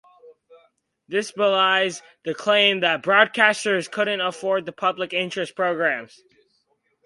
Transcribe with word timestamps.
This 1.07 1.31
belies 1.31 2.01
the 2.25 2.33
claim 2.33 2.79
that 2.79 3.03
broadcasters 3.03 3.87
couldn't 3.91 4.19
afford 4.19 4.75
public 4.75 5.13
interest 5.13 5.55
programs. 5.55 6.19